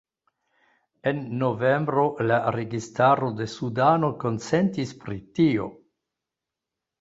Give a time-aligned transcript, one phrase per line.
[1.09, 5.69] En novembro la registaro de Sudano konsentis pri tio.